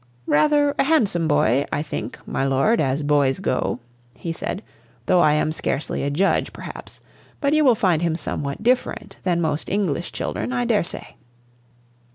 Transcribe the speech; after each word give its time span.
"Rather 0.25 0.73
a 0.79 0.83
handsome 0.83 1.27
boy, 1.27 1.63
I 1.71 1.83
think, 1.83 2.17
my 2.27 2.43
lord, 2.43 2.81
as 2.81 3.03
boys 3.03 3.37
go," 3.37 3.79
he 4.17 4.33
said, 4.33 4.63
"though 5.05 5.19
I 5.19 5.33
am 5.33 5.51
scarcely 5.51 6.01
a 6.01 6.09
judge, 6.09 6.51
perhaps. 6.51 7.01
But 7.39 7.53
you 7.53 7.63
will 7.63 7.75
find 7.75 8.01
him 8.01 8.15
somewhat 8.15 8.63
different 8.63 9.17
from 9.23 9.41
most 9.41 9.69
English 9.69 10.11
children, 10.11 10.51
I 10.53 10.65
dare 10.65 10.83
say." 10.83 11.17